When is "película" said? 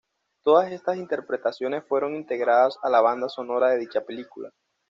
4.03-4.49